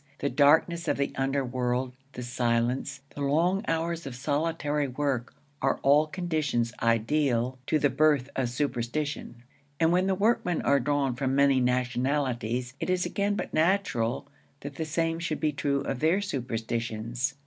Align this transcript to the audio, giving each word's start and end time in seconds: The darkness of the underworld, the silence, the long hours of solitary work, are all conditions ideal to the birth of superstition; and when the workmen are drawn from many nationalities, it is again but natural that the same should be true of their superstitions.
The 0.17 0.31
darkness 0.31 0.87
of 0.87 0.97
the 0.97 1.13
underworld, 1.15 1.93
the 2.13 2.23
silence, 2.23 3.01
the 3.13 3.21
long 3.21 3.63
hours 3.67 4.07
of 4.07 4.15
solitary 4.15 4.87
work, 4.87 5.35
are 5.61 5.77
all 5.83 6.07
conditions 6.07 6.73
ideal 6.81 7.59
to 7.67 7.77
the 7.77 7.91
birth 7.91 8.27
of 8.35 8.49
superstition; 8.49 9.43
and 9.79 9.91
when 9.91 10.07
the 10.07 10.15
workmen 10.15 10.63
are 10.63 10.79
drawn 10.79 11.13
from 11.13 11.35
many 11.35 11.59
nationalities, 11.59 12.73
it 12.79 12.89
is 12.89 13.05
again 13.05 13.35
but 13.35 13.53
natural 13.53 14.25
that 14.61 14.73
the 14.73 14.85
same 14.85 15.19
should 15.19 15.39
be 15.39 15.51
true 15.51 15.81
of 15.81 15.99
their 15.99 16.19
superstitions. 16.19 17.35